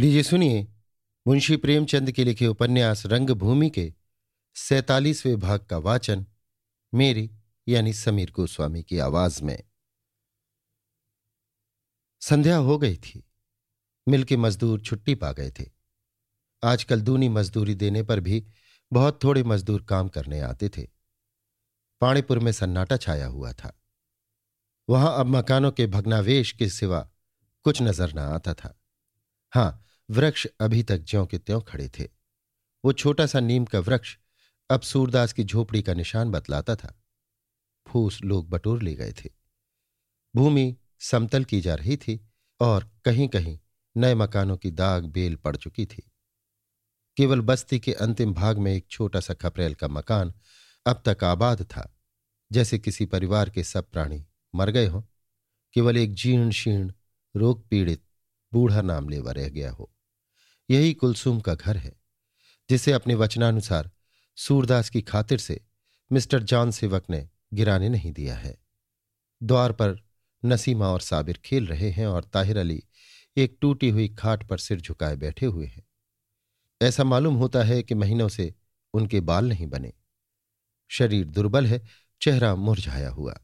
[0.00, 0.68] लीजिए सुनिए,
[1.26, 3.94] मुंशी प्रेमचंद के लिखे उपन्यास रंगभूमि के
[4.54, 6.26] सैतालीसवें भाग का वाचन
[6.94, 7.30] मेरी,
[7.68, 9.64] यानी समीर गोस्वामी की आवाज़ में।
[12.20, 13.28] संध्या हो गई थी।
[14.08, 15.64] मिल के मजदूर छुट्टी पा गए थे।
[16.64, 18.46] आजकल दूनी मजदूरी देने पर भी
[18.92, 20.88] बहुत थोड़े मजदूर काम करने आते थे।
[22.00, 23.80] पाणीपुर में सन्नाटा छाया हुआ था।
[24.88, 27.10] वहाँ अब मकानों के भग्नावेश के सिवा
[27.62, 28.80] कुछ नज़र न आता था।
[29.54, 32.04] हाँ वृक्ष अभी तक ज्यों के त्यों खड़े थे।
[32.84, 34.16] वो छोटा सा नीम का वृक्ष
[34.70, 37.02] अब सूरदास की झोपड़ी का निशान बतलाता था।
[37.88, 39.30] फूस लोग बटोर ले गए थे।
[40.36, 43.58] भूमि समतल की जा रही थी और कहीं कहीं
[43.96, 46.10] नए मकानों की दाग बेल पड़ चुकी थी।
[47.16, 50.34] केवल बस्ती के अंतिम भाग में एक छोटा सा खपरेल का मकान
[50.86, 51.98] अब तक आबाद था।
[52.52, 55.02] जैसे किसी परिवार के सब प्राणी मर गए हों,
[55.72, 56.92] केवल एक जीर्ण शीर्ण
[57.36, 58.04] रोग पीड़ित
[58.52, 59.94] बूढ़ा नाम लेवा रह गया हो।
[60.70, 61.92] यही कुलसुम का घर है,
[62.70, 63.90] जिसे अपने वचनानुसार
[64.36, 65.64] सूरदास की खातिर से
[66.12, 68.58] मिस्टर जॉन सेवक ने गिराने नहीं दिया है।
[69.42, 70.08] द्वार पर
[70.44, 72.82] नसीमा और साबिर खेल रहे हैं और ताहिर अली
[73.36, 75.84] एक टूटी हुई खाट पर सिर झुकाए बैठे हुए हैं।
[76.82, 78.54] ऐसा मालूम होता है कि महीनों से
[78.94, 79.92] उनके बाल नहीं बने।
[80.88, 81.86] शरीर दुर्बल है,
[82.20, 83.40] चेहरा मुरझाया हुआ।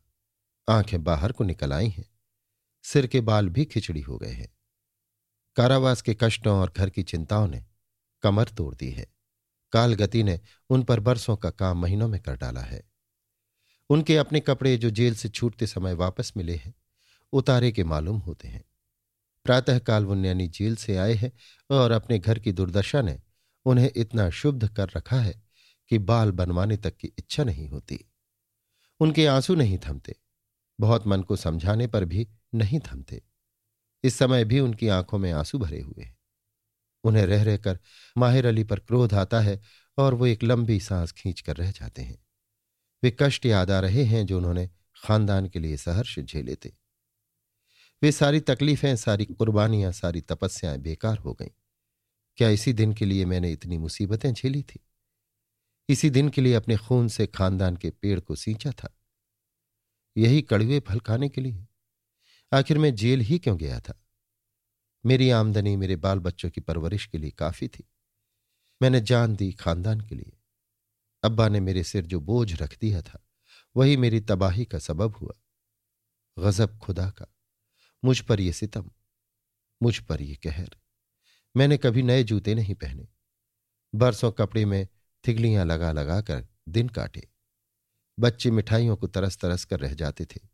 [0.69, 2.11] आँखें बाहर को निकल आई हैं।
[2.83, 4.57] सिर के बाल भी खिचड़ी हो गए हैं।
[5.57, 7.65] कारावास के कष्टों और घर की चिंताओं ने
[8.23, 9.07] कमर तोड़ दी है।
[9.73, 12.91] काल गति ने उन पर बरसों का काम महीनों में कर डाला है।
[13.91, 16.75] उनके अपने कपड़े जो जेल से छूटते समय वापस मिले हैं,
[17.33, 18.65] उतारे के मालूम होते हैं।
[19.45, 21.33] प्रातःकाल वो नैनी जेल से आए हैं
[21.71, 23.21] और अपने घर की दुर्दशा ने
[23.65, 25.43] उन्हें इतना शुद्ध कर रखा है
[25.89, 28.11] कि बाल बनवाने तक की इच्छा नहीं होती।
[29.01, 30.17] उनके आँसू नहीं थमते,
[30.81, 33.23] बहुत मन को समझाने पर भी नहीं थमते।
[34.05, 36.19] इस समय भी उनकी आँखों में आँसू भरे हुए हैं।
[37.05, 37.79] उन्हें रह रहकर
[38.19, 39.61] माहिर अली पर क्रोध आता है
[39.99, 42.25] और वो एक लंबी सांस खींच कर रह जाते हैं।
[43.03, 44.71] वे कष्ट याद आ रहे हैं जो उन्होंने
[45.03, 46.71] खानदान के लिए सहर्ष झेले थे।
[48.03, 51.51] वे सारी तकलीफें, सारी कुर्बानियाँ, सारी तपस्याएँ बेकार हो गईं।
[52.37, 54.81] क्या इसी दिन के लिए मैंने इतनी मुसीबतें झेली थी?
[55.89, 58.99] इसी दिन के लिए अपने खून से खानदान के पेड़ को सींचा था।
[60.17, 61.67] यही कड़वे फल खाने के लिए।
[62.53, 64.05] आखिर मैं जेल ही क्यों गया था?
[65.07, 67.91] मेरी आमदनी मेरे बाल बच्चों की परवरिश के लिए काफ़ी थी।
[68.83, 70.39] मैंने जान दी खानदान के लिए।
[71.23, 73.27] अब्बा ने मेरे सिर जो बोझ रख दिया था,
[73.77, 75.33] वही मेरी तबाही का सबब हुआ।
[76.39, 77.27] गजब खुदा का।
[78.05, 78.91] मुझ पर यह सितम,
[79.83, 80.77] मुझ पर यह कहर।
[81.57, 83.09] मैंने कभी नए जूते नहीं पहने।
[83.95, 84.89] बरसों कपड़े में
[85.29, 87.29] थिगलियाँ लगा लगा कर दिन काटे।
[88.19, 90.54] बच्चे मिठाइयों को तरस तरस कर रह जाते थे।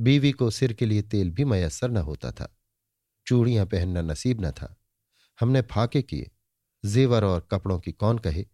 [0.00, 2.56] बीवी को सिर के लिए तेल भी मयसर न होता था।
[3.26, 4.76] चूड़ियाँ पहनना नसीब न था।
[5.40, 6.30] हमने फाके किए।
[6.84, 8.46] जेवर और कपड़ों की कौन कहे?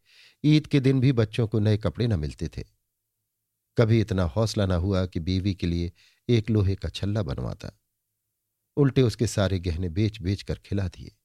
[0.44, 2.64] ईद के दिन भी बच्चों को नए कपड़े न मिलते थे।
[3.78, 5.92] कभी इतना हौसला न हुआ कि बीवी के लिए
[6.28, 7.80] एक लोहे का छल्ला बनवाता।
[8.76, 11.16] उल्टे उसके सारे गहने बेच बेच कर खिला दिए।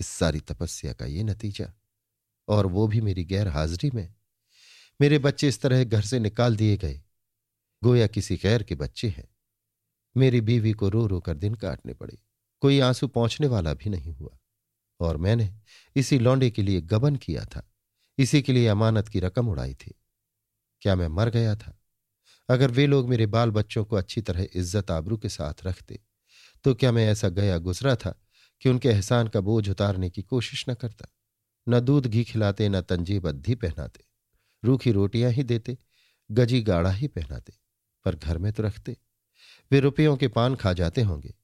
[0.00, 1.72] इस सारी तपस्या का ये नतीजा।
[2.48, 4.14] और वो भी मेरी गैर हाजिरी में।
[5.00, 7.02] मेरे बच्चे इस तरह घर से निकाल दिए गए।
[7.84, 9.31] गोया किसी गैर के बच्चे हैं।
[10.16, 12.18] मेरी बीवी को रो रो कर दिन काटने पड़े।
[12.62, 14.38] कोई आँसू पहुँचने वाला भी नहीं हुआ।
[15.00, 15.52] और मैंने
[15.96, 17.68] इसी लौंडे के लिए गबन किया था।
[18.18, 19.94] इसी के लिए अमानत की रकम उड़ाई थी।
[20.82, 21.78] क्या मैं मर गया था?
[22.48, 26.00] अगर वे लोग मेरे बाल बच्चों को अच्छी तरह इज़्ज़त आबरू के साथ रखते
[26.64, 28.14] तो क्या मैं ऐसा गया गुजरा था
[28.62, 31.06] कि उनके एहसान का बोझ उतारने की कोशिश न करता?
[31.68, 34.04] न दूध घी खिलाते, न तंजीब अद्धी पहनाते।
[34.64, 35.76] रूखी रोटियाँ ही देते,
[36.30, 37.52] गजी गाढ़ा ही पहनाते,
[38.04, 38.96] पर घर में तो रखते।
[39.70, 41.34] वे रुपयों के पान खा जाते होंगे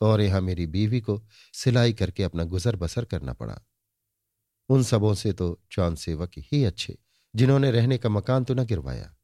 [0.00, 3.60] और यहाँ मेरी बीवी को सिलाई करके अपना गुजर बसर करना पड़ा।
[4.68, 6.98] उन सबों से तो चौन सेवक ही अच्छे,
[7.36, 9.16] जिन्होंने रहने का मकान तो न गिरवाया।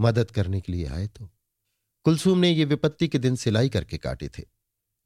[0.00, 1.30] मदद करने के लिए आए तो।
[2.04, 4.42] कुलसुम ने ये विपत्ति के दिन सिलाई करके काटे थे।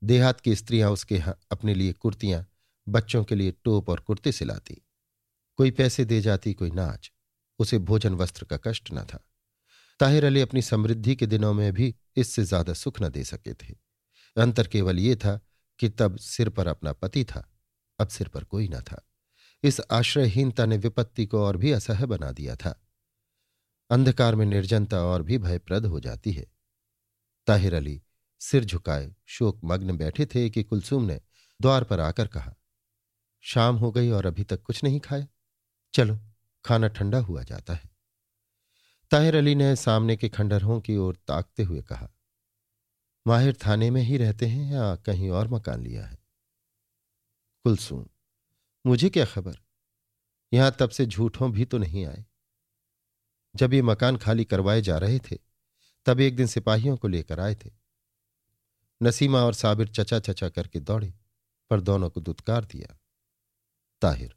[0.04, 2.46] देहात की स्त्रियाँ उसके यहाँ अपने लिए कुर्तियाँ,
[2.88, 4.74] बच्चों के लिए टोप और कुर्ते सिलाती।
[5.56, 7.12] कोई पैसे दे जाती, कोई नाच।
[7.58, 9.29] उसे भोजन वस्त्र का कष्ट न था।
[10.00, 13.74] ताहिर अली अपनी समृद्धि के दिनों में भी इससे ज़्यादा सुख न दे सके थे।
[14.36, 15.40] अंतर केवल ये था
[15.80, 17.46] कि तब सिर पर अपना पति था,
[17.98, 19.02] अब सिर पर कोई न था।
[19.64, 22.74] इस आश्रयहीनता ने विपत्ति को और भी असह्य बना दिया था।
[23.90, 26.46] अंधकार में निर्जनता और भी भयप्रद हो जाती है।
[27.46, 28.00] ताहिर अली
[28.40, 31.20] सिर झुकाए शोक मग्न बैठे थे कि कुलसुम ने
[31.60, 32.54] द्वार पर आकर कहा,
[33.44, 35.26] शाम हो गई और अभी तक कुछ नहीं खाया?
[35.94, 36.18] चलो,
[36.64, 37.89] खाना ठंडा हुआ जाता है।
[39.10, 42.08] ताहिर अली ने सामने के खंडहरों की ओर ताकते हुए कहा,
[43.26, 46.18] माहिर थाने में ही रहते हैं या कहीं और मकान लिया है?
[47.64, 48.06] कुलसूम,
[48.86, 49.56] मुझे क्या खबर?
[50.52, 52.24] यहाँ तब से झूठों भी तो नहीं आए।
[53.56, 55.38] जब ये मकान खाली करवाए जा रहे थे,
[56.06, 57.70] तब एक दिन सिपाहियों को लेकर आए थे।
[59.02, 61.14] नसीमा और साबिर चचा चचा करके दौड़े,
[61.70, 62.98] पर दोनों को दुत्कार दिया।
[64.00, 64.36] ताहिर,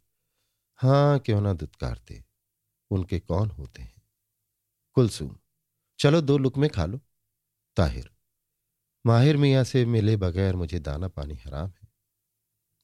[0.76, 2.24] हाँ, क्यों ना दुत्कारते?
[2.92, 3.93] उनके कौन होते हैं?
[4.94, 5.38] कुलसुम
[6.00, 7.00] चलो दो लुक में खा लो।
[7.76, 8.12] ताहिर।
[9.06, 11.88] माहिर मियाँ से मिले बगैर मुझे दाना पानी हराम है।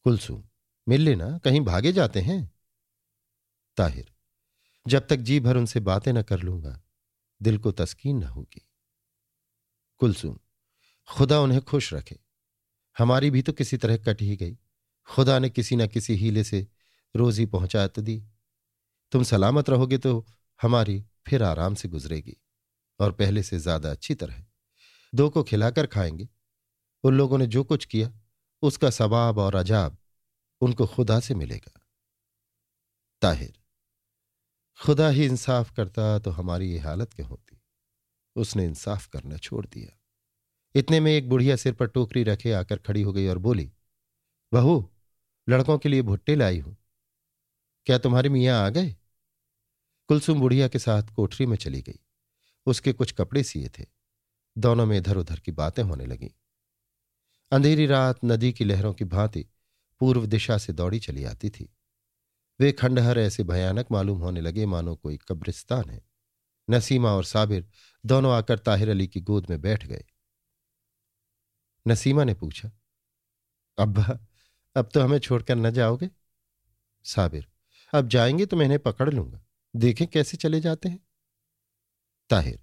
[0.04, 0.44] कुलसुम
[0.90, 2.52] मिल लेना, कहीं भागे जाते हैं।
[3.78, 4.14] ताहिर।
[4.88, 6.82] जब तक जी भर उनसे बातें न कर लूँगा,
[7.42, 8.68] दिल को तस्कीन न होगी।
[9.98, 10.40] कुलसुम
[11.12, 12.20] खुदा उन्हें खुश रखे।
[12.98, 14.58] हमारी भी तो किसी तरह कट ही गई।
[15.06, 16.68] खुदा ने किसी न किसी हीले से
[17.16, 18.26] रोजी पहुँचा तो दी।
[19.12, 20.28] तुम सलामत रहोगे तो
[20.62, 22.38] हमारी फिर आराम से गुजरेगी
[23.00, 24.44] और पहले से ज़्यादा अच्छी तरह
[25.14, 26.28] दो को खिलाकर खाएँगे।
[27.04, 28.12] उन लोगों ने जो कुछ किया,
[28.64, 29.98] उसका सवाब और अजाब
[30.62, 31.80] उनको खुदा से मिलेगा।
[33.22, 33.54] ताहिर,
[34.80, 37.62] खुदा ही इंसाफ करता तो हमारी ये हालत क्यों होती?
[38.36, 39.96] उसने इंसाफ करना छोड़ दिया।
[40.76, 43.72] इतने में एक बुढ़िया सिर पर टोकरी रखे आकर खड़ी हो गई और बोली,
[44.52, 44.90] बहू,
[45.48, 46.76] लड़कों के लिए भुट्टे लाई हूँ।
[47.88, 48.96] क्या तुम्हारे मियाँ आ गए?
[50.10, 52.00] कुलसुम बुढ़िया के साथ कोठरी में चली गई।
[52.66, 53.86] उसके कुछ कपड़े सिए थे।
[54.58, 56.30] दोनों में इधर उधर की बातें होने लगीं।
[57.52, 59.46] अंधेरी रात नदी की लहरों की भांति
[60.00, 61.78] पूर्व दिशा से दौड़ी चली आती थी।
[62.60, 66.02] वे खंडहर ऐसे भयानक मालूम होने लगे मानो कोई कब्रिस्तान है।
[66.70, 67.68] नसीमा और साबिर
[68.06, 70.06] दोनों आकर ताहिर अली की गोद में बैठ गए।
[71.88, 72.72] नसीमा ने पूछा,
[73.78, 74.28] अब्बा,
[74.76, 76.10] अब तो हमें छोड़कर न जाओगे?
[77.04, 77.48] साबिर,
[77.94, 79.46] अब जाएँगे तो मैं इन्हें पकड़ लूँगा।
[79.76, 81.00] देखें कैसे चले जाते हैं।
[82.30, 82.60] ताहिर,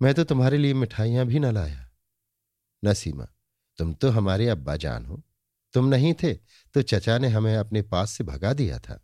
[0.00, 1.90] मैं तो तुम्हारे लिए मिठाइयाँ भी न लाया।
[2.82, 3.26] नसीमा,
[3.78, 5.22] तुम तो हमारे अब्बा जान हो।
[5.74, 6.34] तुम नहीं थे
[6.74, 9.00] तो चचा ने हमें अपने पास से भगा दिया था।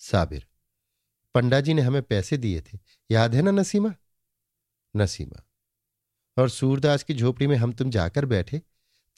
[0.00, 0.46] साबिर
[1.34, 2.78] पंडा जी ने हमें पैसे दिए थे।
[3.10, 3.94] याद है ना नसीमा?
[4.94, 5.42] नसीमा,
[6.36, 8.62] और सूरदास की झोपड़ी में हम तुम जाकर बैठे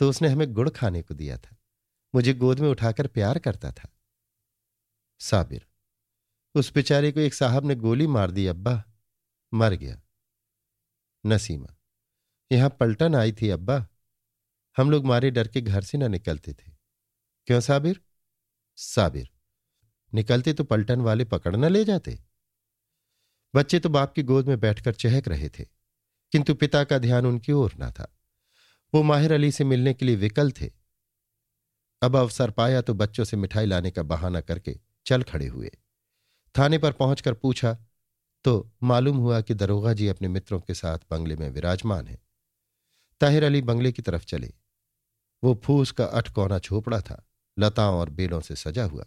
[0.00, 1.56] तो उसने हमें गुड़ खाने को दिया था।
[2.14, 3.88] मुझे गोद में उठाकर प्यार करता था।
[5.20, 5.66] साबिर
[6.54, 8.82] उस बेचारे को एक साहब ने गोली मार दी, अब्बा।
[9.52, 10.00] मर गया।
[11.24, 11.74] नसीमा,
[12.50, 13.86] यहाँ पलटन आई थी, अब्बा।
[14.76, 16.70] हम लोग मारे डर के घर से ना निकलते थे।
[17.48, 18.00] क्यों साबिर?
[18.78, 19.28] साबिर,
[20.12, 22.18] निकलते तो पलटन वाले पकड़ न ले जाते।
[23.54, 25.64] बच्चे तो बाप की गोद में बैठकर चहक रहे थे,
[26.32, 28.08] किंतु पिता का ध्यान उनकी ओर ना था।
[28.92, 30.70] वो माहिर अली से मिलने के लिए विकल थे।
[32.02, 35.70] अब अवसर पाया तो बच्चों से मिठाई लाने का बहाना करके चल खड़े हुए।
[36.58, 37.78] थाने पर पहुंचकर पूछा
[38.44, 42.18] तो मालूम हुआ कि दरोगा जी अपने मित्रों के साथ बंगले में विराजमान है।
[43.20, 44.52] ताहिर अली बंगले की तरफ़ चले।
[45.44, 47.28] वो फूस का अठकौना झोपड़ा था,
[47.58, 49.04] लताओं और बेलों से सजा हुआ।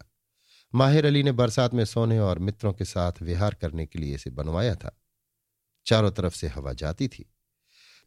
[0.76, 4.30] माहिर अली ने बरसात में सोने और मित्रों के साथ विहार करने के लिए इसे
[4.30, 5.02] बनवाया था।
[5.86, 7.34] चारों तरफ़ से हवा जाती थी।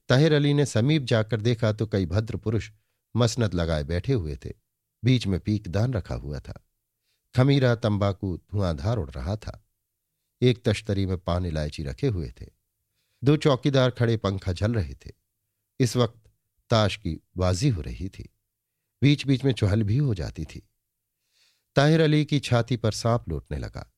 [0.09, 2.71] ताहिर अली ने समीप जाकर देखा तो कई भद्र पुरुष
[3.17, 4.53] मसनत लगाए बैठे हुए थे।
[5.05, 6.68] बीच में पीकदान रखा हुआ था।
[7.39, 9.69] खमीरा तंबाकू धुआंधार उड़ रहा था।
[10.43, 12.47] एक तश्तरी में पान इलायची रखे हुए थे।
[13.25, 15.13] दो चौकीदार खड़े पंखा झल रहे थे।
[15.81, 16.31] इस वक्त
[16.71, 18.29] ताश की बाजी हो रही थी।
[19.03, 20.69] बीच बीच में चुहल भी हो जाती थी।
[21.77, 23.93] ताहिर अली की छाती पर सांप लौटने लगा।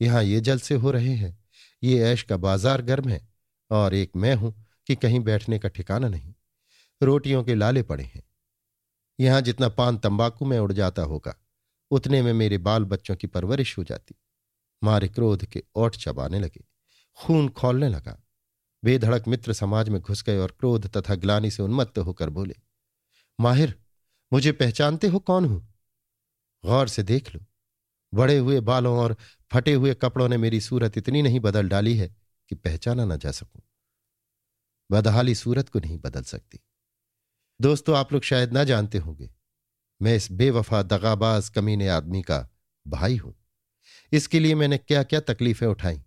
[0.00, 1.44] यहाँ ये जल से हो रहे हैं।
[1.82, 3.28] ये ऐश का बाज़ार गर्म है
[3.70, 4.54] और एक मैं हूँ
[4.86, 6.34] कि कहीं बैठने का ठिकाना नहीं।
[7.02, 8.22] रोटियों के लाले पड़े हैं।
[9.20, 11.34] यहाँ जितना पान तंबाकू में उड़ जाता होगा।
[11.92, 14.14] उतने में मेरे बाल बच्चों की परवरिश हो जाती।
[14.82, 16.64] मारे क्रोध के ओठ चबाने लगे।
[17.18, 18.22] खून खोलने लगा।
[18.84, 22.54] बेधड़क मित्र समाज में घुस गए और क्रोध तथा ग्लानी से उन्मत्त होकर बोले,
[23.40, 23.82] माहिर,
[24.32, 25.74] मुझे पहचानते हो कौन हूँ?
[26.64, 27.40] गौर से देख लो।
[28.14, 29.16] बड़े हुए बालों और
[29.52, 32.16] फटे हुए कपड़ों ने मेरी सूरत इतनी नहीं बदल डाली है
[32.48, 33.62] कि पहचाना ना जा सकूँ।
[34.90, 36.60] बदहाली सूरत को नहीं बदल सकती।
[37.60, 39.30] दोस्तों, आप लोग शायद ना जानते होंगे
[40.02, 42.46] मैं इस बेवफा दगाबाज कमीने आदमी का
[42.86, 43.34] भाई हूँ।
[44.12, 46.02] इसके लिए मैंने क्या क्या तकलीफें उठाई,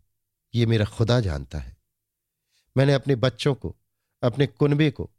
[0.54, 1.78] ये मेरा खुदा जानता है।
[2.78, 3.76] मैंने अपने बच्चों को,
[4.24, 5.10] अपने कुनबे को,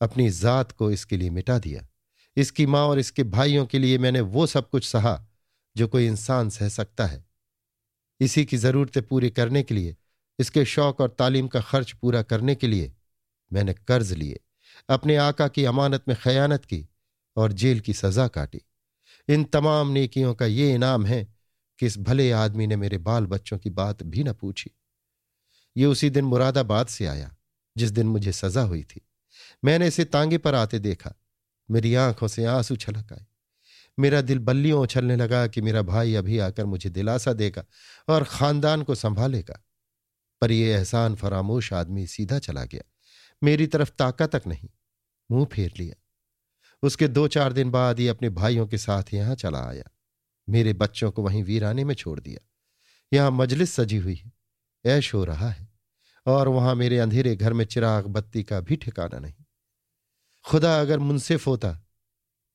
[0.00, 1.86] अपनी जात को इसके लिए मिटा दिया।
[2.36, 5.26] इसकी माँ और इसके भाइयों के लिए मैंने वो सब कुछ सहा,
[5.76, 7.24] जो कोई इंसान सह सकता है।
[8.20, 9.96] इसी की जरूरतें पूरी करने के लिए,
[10.38, 12.92] इसके शौक और तालीम का खर्च पूरा करने के लिए
[13.52, 14.40] मैंने कर्ज लिए।
[14.88, 16.88] अपने आका की अमानत में खयानत की
[17.36, 18.60] और जेल की सजा काटी।
[19.28, 21.34] इन तमाम नेकियों का ये इनाम है
[21.78, 24.70] कि इस भले आदमी ने मेरे बाल बच्चों की बात भी न पूछी।
[25.76, 27.36] ये उसी दिन मुरादाबाद से आया,
[27.76, 29.00] जिस दिन मुझे सजा हुई थी।
[29.64, 31.14] मैंने इसे तांगे पर आते देखा।
[31.70, 33.26] मेरी आँखों से आँसू छलक आए।
[33.98, 37.64] मेरा दिल बल्लियों उछलने लगा कि मेरा भाई अभी आकर मुझे दिलासा देगा
[38.08, 39.62] और खानदान को संभालेगा।
[40.40, 42.82] पर यह एहसान फरामोश आदमी सीधा चला गया।
[43.44, 44.68] मेरी तरफ़ ताका तक नहीं,
[45.30, 46.02] मुँह फेर लिया।
[46.82, 49.84] उसके दो चार दिन बाद ही अपने भाइयों के साथ यहाँ चला आया।
[50.48, 52.40] मेरे बच्चों को वहीं वीराने में छोड़ दिया।
[53.12, 54.32] यहाँ मजलिस सजी हुई है,
[54.84, 55.68] ऐश हो रहा है,
[56.26, 59.44] और वहाँ मेरे अंधेरे घर में चिराग बत्ती का भी ठिकाना नहीं।
[60.44, 61.78] खुदा अगर मुनसिफ होता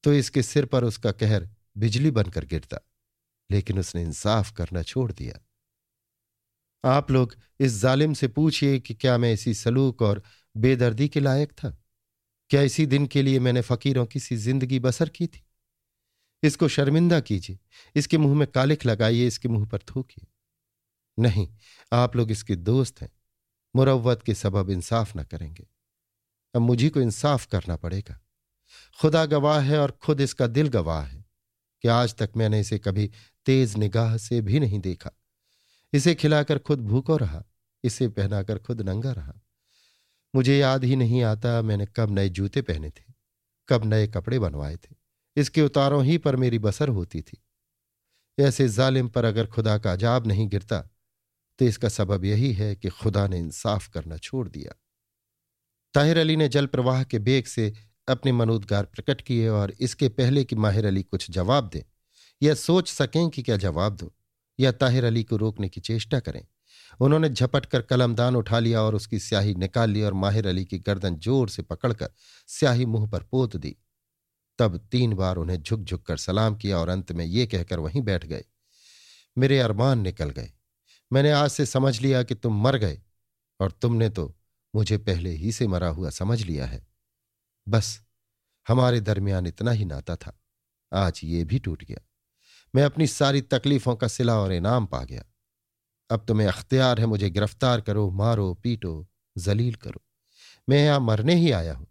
[0.04, 2.78] तो इसके सिर पर उसका कहर बिजली बनकर गिरता,
[3.50, 5.40] लेकिन उसने इंसाफ करना छोड़ दिया।
[6.84, 10.22] आप लोग इस जालिम से पूछिए कि क्या मैं इसी सलूक और
[10.56, 11.78] बेदर्दी के लायक था?
[12.51, 15.46] क्या इसी दिन के लिए मैंने फकीरों की सी ज़िंदगी बसर की थी?
[16.43, 17.60] इसको शर्मिंदा कीजिए।
[17.96, 20.27] इसके मुँह में कालिख लगाइए, इसके मुँह पर थूकिए।
[21.20, 21.48] नहीं,
[21.93, 23.12] आप लोग इसके दोस्त हैं।
[23.75, 25.67] मुरवत के सबब इंसाफ ना करेंगे।
[26.55, 28.20] अब मुझी को इंसाफ करना पड़ेगा।
[29.01, 31.25] खुदा गवाह है और खुद इसका दिल गवाह है
[31.81, 33.12] कि आज तक मैंने इसे कभी
[33.46, 35.12] तेज निगाह से भी नहीं देखा।
[35.93, 37.43] इसे खिलाकर खुद भूखो रहा,
[37.84, 39.34] इसे पहनाकर खुद नंगा रहा।
[40.33, 43.03] मुझे याद ही नहीं आता मैंने कब नए जूते पहने थे,
[43.69, 44.95] कब नए कपड़े बनवाए थे।
[45.38, 47.41] इसके उतारों ही पर मेरी बसर होती थी।
[48.38, 50.88] ऐसे जालिम पर अगर खुदा का अजाब नहीं गिरता
[51.59, 54.73] तो इसका सबब यही है कि खुदा ने इंसाफ करना छोड़ दिया।
[55.93, 57.73] ताहिर अली ने जल प्रवाह के बेग से
[58.07, 61.81] अपने मनोदगार प्रकट किए और इसके पहले कि माहिर अली कुछ जवाब दें,
[62.41, 64.11] या सोच सकें कि क्या जवाब दो,
[64.59, 66.45] या ताहिर अली को रोकने की चेष्टा करें।
[67.01, 70.79] उन्होंने झपट कर कलमदान उठा लिया और उसकी स्याही निकाल ली और माहिर अली की
[70.79, 72.10] गर्दन ज़ोर से पकड़कर
[72.48, 73.75] स्याही मुँह पर पोत दी।
[74.60, 78.01] तब तीन बार उन्हें झुक झुक कर सलाम किया और अंत में ये कहकर वहीं
[78.01, 78.43] बैठ गए।
[79.38, 80.51] मेरे अरमान निकल गए।
[81.12, 83.01] मैंने आज से समझ लिया कि तुम मर गए
[83.60, 84.34] और तुमने तो
[84.74, 86.88] मुझे पहले ही से मरा हुआ समझ लिया है।
[87.67, 88.01] बस,
[88.67, 90.38] हमारे दरमियान इतना ही नाता था।
[90.91, 92.01] आज ये भी टूट गया।
[92.75, 95.24] मैं अपनी सारी तकलीफों का सिला और इनाम पा गया।
[96.12, 100.01] अब तुम्हें अख्तियार है, मुझे गिरफ़्तार करो, मारो, पीटो, जलील करो।
[100.70, 101.88] मैं यहाँ मरने ही आया हूँ।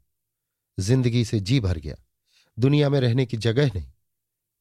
[0.78, 1.96] ज़िंदगी से जी भर गया।
[2.58, 3.92] दुनिया में रहने की जगह नहीं।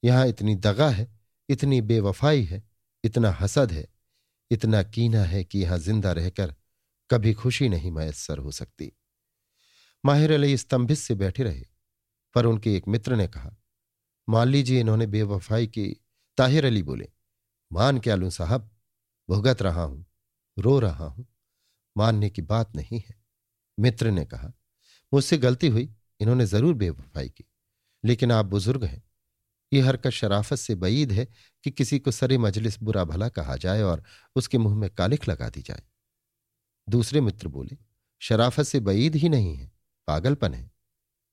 [0.04, 1.08] यहाँ इतनी दगा है,
[1.50, 2.63] इतनी बेवफाई है,
[3.04, 3.88] इतना हसद है,
[4.51, 6.56] इतना कीना है कि यहाँ ज़िंदा रहकर
[7.10, 8.92] कभी खुशी नहीं मैसर हो सकती।
[10.06, 11.66] माहिर अली स्तंभित से बैठे रहे,
[12.36, 13.56] पर उनके एक मित्र ने कहा,
[14.30, 16.01] मान लीजिए इन्होंने बेवफाई की,
[16.38, 17.10] ताहिर अली बोले,
[17.74, 18.78] मान क्या लूँ साहब?
[19.29, 20.05] भुगत रहा हूँ,
[20.59, 21.27] रो रहा हूँ,
[21.98, 23.24] मानने की बात नहीं है।
[23.79, 24.53] मित्र ने कहा,
[25.13, 27.45] मुझसे गलती हुई, इन्होंने ज़रूर बेवफाई की।
[28.05, 29.03] लेकिन आप बुज़ुर्ग हैं।
[29.74, 31.27] यह हरकत शराफत से बईद है
[31.63, 34.03] कि किसी को सरे मजलिस बुरा भला कहा जाए और
[34.36, 35.83] उसके मुँह में कालिख लगा दी जाए।
[36.89, 37.77] दूसरे मित्र बोले,
[38.19, 39.71] शराफत से बईद ही नहीं है,
[40.07, 40.71] पागलपन है।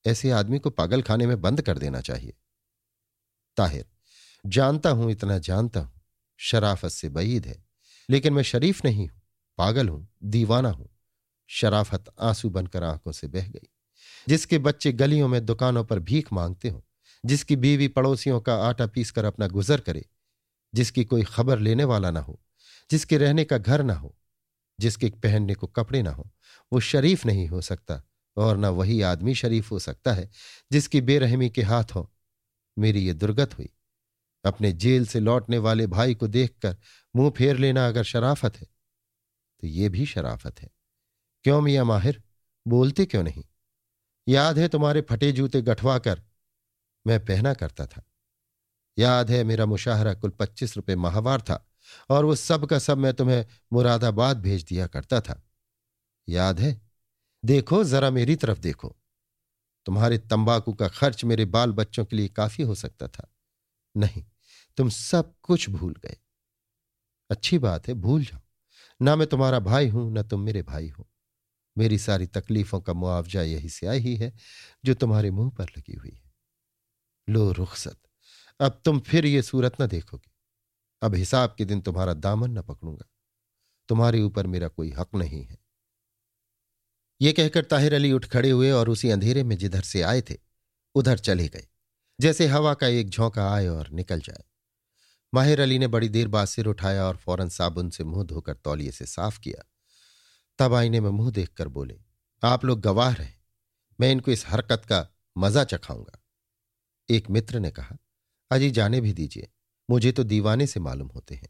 [0.07, 2.33] ऐसे आदमी को पागल खाने में बंद कर देना चाहिए।
[3.57, 3.85] ताहिर,
[4.45, 6.01] जानता हूँ, इतना जानता हूँ,
[6.37, 7.66] शराफत से बईद है।
[8.09, 9.21] लेकिन मैं शरीफ नहीं हूँ,
[9.57, 10.89] पागल हूँ, दीवाना हूँ।
[11.47, 13.69] शराफत आँसू बनकर आँखों से बह गई।
[14.27, 16.85] जिसके बच्चे गलियों में दुकानों पर भीख मांगते हो,
[17.25, 20.05] जिसकी बीवी पड़ोसियों का आटा पीस कर अपना गुजर करे,
[20.73, 22.41] जिसकी कोई खबर लेने वाला ना हो,
[22.91, 24.17] जिसके रहने का घर ना हो,
[24.79, 26.31] जिसके पहनने को कपड़े ना हो,
[26.73, 28.03] वो शरीफ नहीं हो सकता
[28.37, 30.29] और न वही आदमी शरीफ हो सकता है
[30.71, 32.13] जिसकी बेरहमी के हाथ हो।
[32.79, 33.69] मेरी ये दुर्गत हुई।
[34.45, 36.77] अपने जेल से लौटने वाले भाई को देखकर
[37.15, 38.67] मुँह फेर लेना अगर शराफत है
[39.61, 40.69] तो ये भी शराफत है।
[41.43, 42.23] क्यों मिया माहिर?
[42.67, 43.43] बोलते क्यों नहीं?
[44.27, 46.21] याद है तुम्हारे फटे जूते गठवा कर
[47.07, 48.03] मैं पहना करता था।
[48.97, 51.69] याद है मेरा मुशाहरा कुल पच्चीस रुपए माहवार था
[52.09, 55.41] और वो सब का सब मैं तुम्हें मुरादाबाद भेज दिया करता था।
[56.29, 56.81] याद है?
[57.45, 58.95] देखो, जरा मेरी तरफ़ देखो।
[59.85, 63.33] तुम्हारे तंबाकू का खर्च मेरे बाल बच्चों के लिए काफ़ी हो सकता था।
[63.95, 64.25] नहीं,
[64.77, 66.17] तुम सब कुछ भूल गए।
[67.29, 68.39] अच्छी बात है, भूल जाओ।
[69.01, 71.09] ना मैं तुम्हारा भाई हूँ, ना तुम मेरे भाई हो।
[71.77, 74.33] मेरी सारी तकलीफों का मुआवजा यही से आई ही है,
[74.85, 76.33] जो तुम्हारे मुँह पर लगी हुई है।
[77.29, 77.99] लो रुखसत।
[78.59, 80.31] अब तुम फिर ये सूरत न देखोगे।
[81.01, 83.05] अब हिसाब के दिन तुम्हारा दामन न पकड़ूँगा।
[83.89, 85.57] तुम्हारे ऊपर मेरा कोई हक नहीं है।
[87.21, 90.37] ये कहकर ताहिर अली उठ खड़े हुए और उसी अंधेरे में जिधर से आए थे,
[90.95, 91.67] उधर चले गए।
[92.19, 94.43] जैसे हवा का एक झोंका आए और निकल जाए।
[95.33, 98.91] माहिर अली ने बड़ी देर बाद सिर उठाया और फ़ौरन साबुन से मुँह धोकर तौलिए
[98.91, 99.63] से साफ़ किया।
[100.59, 101.99] तब आईने में मुँह देखकर बोले,
[102.43, 103.31] आप लोग गवाह रहे।
[103.99, 105.07] मैं इनको इस हरकत का
[105.37, 106.19] मज़ा चखाऊँगा।
[107.09, 107.97] एक मित्र ने कहा,
[108.51, 109.49] अजी जाने भी दीजिए,
[109.89, 111.49] मुझे तो दीवाने से मालूम होते हैं।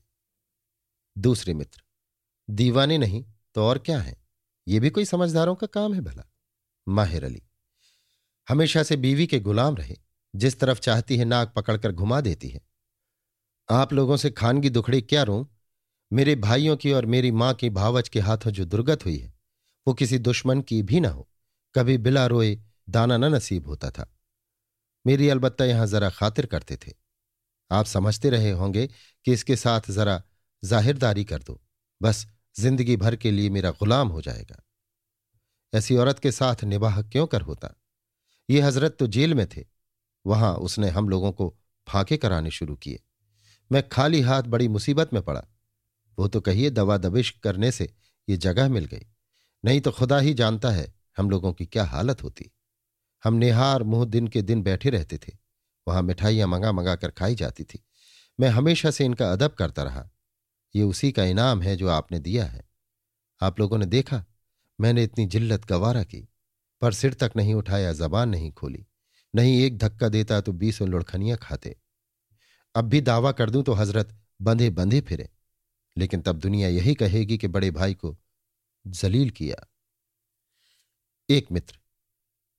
[1.15, 1.81] दूसरे मित्र,
[2.50, 3.24] दीवाने नहीं
[3.55, 4.15] तो और क्या है?
[4.67, 6.24] ये भी कोई समझदारों का काम है भला?
[6.88, 7.41] माहिर अली,
[8.47, 9.95] हमेशा से बीवी के गुलाम रहे
[10.36, 12.62] जिस तरफ़ चाहती है नाक पकड़कर घुमा देती है।
[13.69, 15.48] आप लोगों से खानगी दुखड़ी क्या रो
[16.12, 19.34] मेरे भाइयों की और मेरी माँ की भावच के हाथों जो दुर्गत हुई है,
[19.88, 21.27] वो किसी दुश्मन की भी ना हो।
[21.75, 24.13] कभी बिला रोए दाना न नसीब होता था।
[25.05, 26.93] मेरी अलबत्ता यहाँ जरा खातिर करते थे।
[27.72, 28.88] आप समझते रहे होंगे
[29.25, 30.22] कि इसके साथ जरा
[30.63, 31.62] जाहिरदारी कर दो।
[32.01, 32.27] बस
[32.60, 34.63] ज़िंदगी भर के लिए मेरा गुलाम हो जाएगा।
[35.74, 37.75] ऐसी औरत के साथ निबाह क्यों कर होता?
[38.50, 39.76] ये हज़रत तो जेल में थे।
[40.27, 41.57] वहाँ उसने हम लोगों को
[41.88, 43.00] फांके कराने शुरू किए।
[43.72, 45.43] मैं खाली हाथ बड़ी मुसीबत में पड़ा।
[46.19, 47.93] वो तो कहिए दवा दबिश करने से
[48.29, 49.07] ये जगह मिल गई।
[49.65, 52.51] नहीं तो खुदा ही जानता है हम लोगों की क्या हालत होती।
[53.24, 55.38] हम निहार मुँह दिन के दिन बैठे रहते थे।
[55.88, 57.86] वहाँ मिठाइयाँ मंगा मंगा कर खाई जाती थी।
[58.39, 60.10] मैं हमेशा से इनका अदब करता रहा।
[60.75, 62.69] ये उसी का इनाम है जो आपने दिया है।
[63.41, 64.25] आप लोगों ने देखा,
[64.81, 66.29] मैंने इतनी जिल्लत गवारा की,
[66.81, 68.86] पर सिर तक नहीं उठाया, जबान नहीं खोली।
[69.36, 71.75] नहीं एक धक्का देता तो बीसों लुड़खनियाँ खाते।
[72.75, 75.29] अब भी दावा कर दूँ तो हज़रत बंधे बंधे फिरे।
[75.98, 78.17] लेकिन तब दुनिया यही कहेगी कि बड़े भाई को
[78.88, 79.67] जलील किया।
[81.29, 81.79] एक मित्र,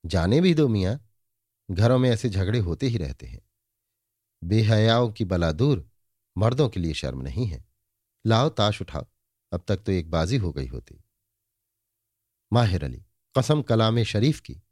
[0.07, 1.09] जाने भी दो मियाँ,
[1.71, 3.41] घरों में ऐसे झगड़े होते ही रहते हैं।
[4.45, 5.91] बेहयाओं की बला दूर,
[6.39, 7.65] मर्दों के लिए शर्म नहीं है।
[8.27, 9.07] लाओ ताश उठाओ,
[9.53, 11.05] अब तक तो एक बाजी हो गई होती।
[12.53, 13.05] माहिर अली,
[13.39, 14.63] कसम कलाम शरीफ की।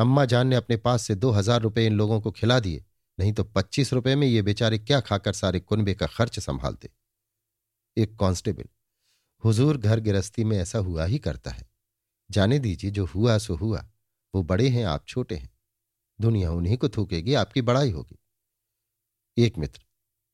[0.00, 2.84] अम्मा जान ने अपने पास से दो हज़ार रुपये इन लोगों को खिला दिए,
[3.18, 6.90] नहीं तो पच्चीस रुपए में ये बेचारे क्या खाकर सारे कुनबे का खर्च संभालते।
[7.96, 8.64] एक कांस्टेबल,
[9.44, 11.68] हुजूर घर गिरस्ती में ऐसा हुआ ही करता है।
[12.30, 13.84] जाने दीजिए, जो हुआ, सो हुआ।
[14.34, 15.50] वो बड़े हैं, आप छोटे हैं।
[16.18, 18.18] दुनिया उन्हीं को थूकेगी, आपकी बड़ाई होगी।
[19.36, 19.82] एक मित्र,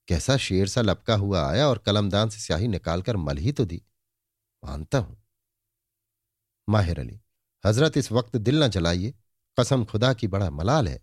[0.09, 3.83] कैसा शेर सा लपका हुआ आया और कलमदान से स्याही निकालकर मल ही तो दी।
[4.63, 5.17] मानता हूँ।
[6.69, 7.21] माहिर अली,
[7.65, 9.15] हज़रत, इस वक्त दिल न जलाइए।
[9.59, 11.01] कसम खुदा की बड़ा मलाल है।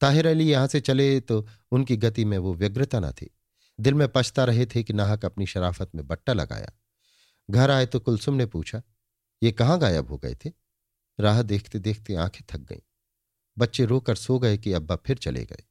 [0.00, 3.30] ताहिर अली यहाँ से चले तो उनकी गति में वो व्यग्रता न थी।
[3.78, 6.72] दिल में पछता रहे थे कि नाहक अपनी शराफत में बट्टा लगाया।
[7.48, 8.82] घर आए तो कुलसुम ने पूछा,
[9.42, 10.52] ये कहाँ गायब हो गए थे?
[11.18, 12.80] राह देखते देखते आँखें थक गईं।
[13.56, 15.64] बच्चे रोकर सो गए कि अब्बा फिर चले गए।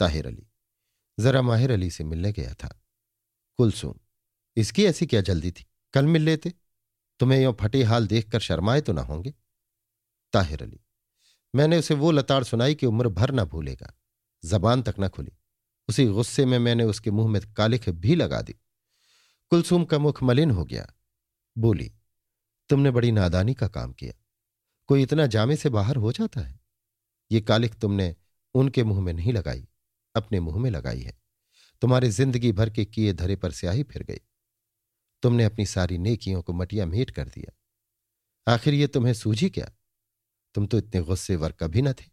[0.00, 0.46] ताहिर अली,
[1.18, 2.68] जरा माहिर अली से मिलने गया था।
[3.58, 3.94] कुलसुम,
[4.56, 5.66] इसकी ऐसी क्या जल्दी थी?
[5.94, 6.52] कल मिल लेते।
[7.20, 9.34] तुम्हें यो फटे हाल देखकर शर्माए तो ना होंगे।
[10.32, 10.80] ताहिर अली
[11.54, 13.94] मैंने उसे वो लताड़ सुनाई कि उम्र भर ना भूलेगा।
[14.44, 15.32] जबान तक न खुली।
[15.88, 18.52] उसी गुस्से में मैंने उसके मुँह में कालिख भी लगा दी।
[19.50, 20.94] कुलसुम का मुख मलिन हो गया।
[21.58, 21.92] बोली,
[22.68, 24.12] तुमने बड़ी नादानी का काम किया।
[24.86, 26.60] कोई इतना जामे से बाहर हो जाता है?
[27.32, 28.16] ये कालिख तुमने
[28.54, 29.68] उनके मुँह में नहीं लगाई,
[30.16, 31.18] अपने मुँह में लगाई है।
[31.82, 34.20] तुम्हारी ज़िंदगी भर के किए धरे पर स्याही फिर गई।
[35.22, 37.52] तुमने अपनी सारी नेकियों को मटिया मेट कर दिया।
[38.54, 39.70] आखिर ये तुम्हें सूझी क्या?
[40.54, 42.06] तुम तो इतने गुस्से वर कभी न थे।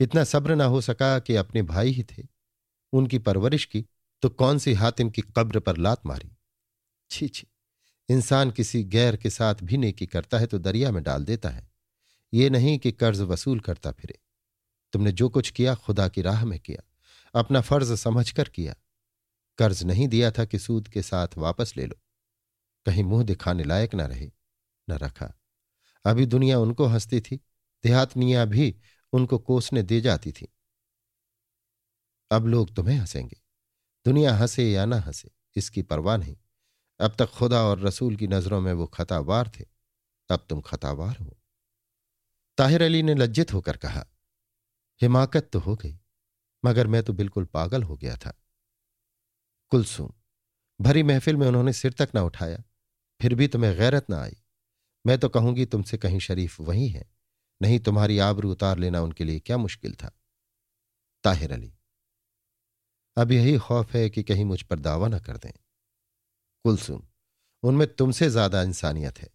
[0.00, 2.26] इतना सब्र ना हो सका कि अपने भाई ही थे।
[2.92, 3.86] उनकी परवरिश की
[4.22, 6.36] तो कौन सी हातिम की कब्र पर लात मारी।
[7.10, 7.46] छी छी,
[8.08, 11.72] इंसान किसी गैर के साथ भी नेकी करता है तो दरिया में डाल देता है।
[12.34, 14.18] ये नहीं कि कर्ज वसूल करता फिरे।
[14.92, 16.82] तुमने जो कुछ किया, खुदा की राह में किया,
[17.40, 18.74] अपना फ़र्ज़ समझकर किया।
[19.58, 21.96] कर्ज नहीं दिया था कि सूद के साथ वापस ले लो।
[22.86, 24.30] कहीं मुँह दिखाने लायक ना रहे,
[24.90, 25.32] न रखा।
[26.04, 27.36] अभी दुनिया उनको हंसती थी
[27.84, 28.74] देहातनियाँ भी
[29.12, 30.48] उनको कोसने दे जाती थी।
[32.30, 33.36] अब लोग तुम्हें हंसेंगे।
[34.06, 36.36] दुनिया हंसे या ना हंसे, इसकी परवाह नहीं।
[37.00, 39.64] अब तक खुदा और रसूल की नज़रों में वो खतावार थे,
[40.30, 41.36] अब तुम खतावार हो।
[42.58, 44.06] ताहिर अली ने लज्जित होकर कहा,
[45.02, 45.98] हिमाकत तो हो गई,
[46.64, 48.38] मगर मैं तो बिल्कुल पागल हो गया था।
[49.70, 50.12] कुलसुम,
[50.80, 52.62] भरी महफिल में उन्होंने सिर तक ना उठाया,
[53.20, 54.43] फिर भी तुम्हें गैरत ना आई।
[55.04, 57.04] मैं तो कहूँगी तुमसे कहीं शरीफ वही है।
[57.60, 60.10] नहीं तुम्हारी आबरू उतार लेना उनके लिए क्या मुश्किल था?
[61.24, 61.72] ताहिर अली,
[63.16, 65.52] अब यही खौफ है कि कहीं मुझ पर दावा न कर दें।
[66.64, 67.02] कुलसुम,
[67.62, 69.28] उनमें तुमसे ज़्यादा इंसानियत है।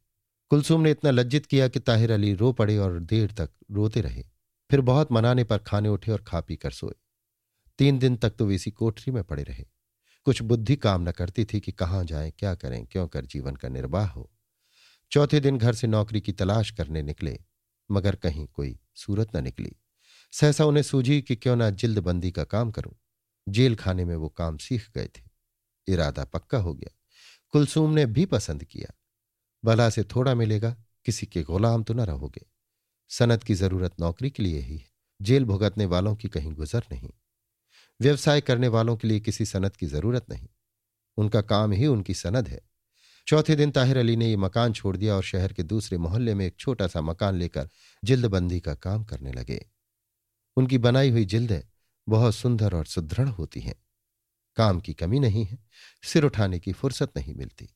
[0.51, 4.23] कुलसुम ने इतना लज्जित किया कि ताहिर अली रो पड़े और देर तक रोते रहे।
[4.69, 6.95] फिर बहुत मनाने पर खाने उठे और खा पी कर सोए।
[7.79, 9.65] तीन दिन तक तो वे इसी कोठरी में पड़े रहे।
[10.25, 13.69] कुछ बुद्धि काम न करती थी कि कहाँ जाएँ, क्या करें, क्यों कर जीवन का
[13.69, 14.29] निर्वाह हो।
[15.12, 17.39] चौथे दिन घर से नौकरी की तलाश करने निकले,
[17.91, 19.72] मगर कहीं कोई सूरत न निकली।
[20.32, 22.93] सहसा उन्हें सूझी कि क्यों ना जिल्दबंदी का काम करूँ।
[23.50, 25.22] जेल खाने में वो काम सीख गए थे।
[25.88, 26.95] इरादा पक्का हो गया।
[27.50, 28.93] कुलसूम ने भी पसंद किया।
[29.65, 32.45] भला से थोड़ा मिलेगा, किसी के गुलाम तो न रहोगे।
[33.10, 34.91] सनत की ज़रूरत नौकरी के लिए ही है।
[35.22, 37.10] जेल भुगतने वालों की कहीं गुजर नहीं।
[38.02, 40.48] व्यवसाय करने वालों के लिए किसी सनत की ज़रूरत नहीं।
[41.17, 42.68] उनका काम ही उनकी सनद है।
[43.30, 46.46] चौथे दिन ताहिर अली ने ये मकान छोड़ दिया और शहर के दूसरे मोहल्ले में
[46.46, 47.70] एक छोटा सा मकान लेकर
[48.04, 49.70] जिल्दबंदी का काम करने लगे।
[50.58, 51.62] उनकी बनाई हुई जिल्दें
[52.10, 53.76] बहुत सुंदर और सुदृढ़ होती हैं।
[54.56, 55.60] काम की कमी नहीं है,
[56.04, 57.76] सिर उठाने की फुर्सत नहीं मिलती।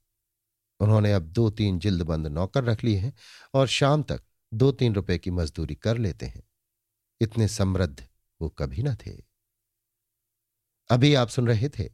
[0.79, 3.13] उन्होंने अब दो तीन जिल्दबंद नौकर रख लिए हैं
[3.53, 6.43] और शाम तक दो तीन रुपए की मजदूरी कर लेते हैं।
[7.21, 8.07] इतने समृद्ध
[8.41, 9.23] वो कभी ना थे।
[10.89, 11.89] अभी आप सुन रहे थे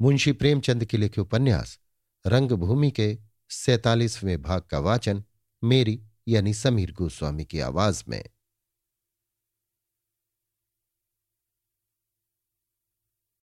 [0.00, 1.80] मुंशी प्रेमचंद के लिखे उपन्यास
[2.26, 5.24] रंगभूमि के सैतालीसवें भाग का वाचन
[5.64, 8.24] मेरी यानी समीर गोस्वामी की आवाज़ में।